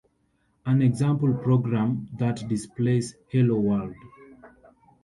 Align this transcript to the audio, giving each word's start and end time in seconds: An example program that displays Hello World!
An 0.65 0.81
example 0.81 1.31
program 1.31 2.07
that 2.17 2.47
displays 2.47 3.13
Hello 3.29 3.59
World! 3.59 3.93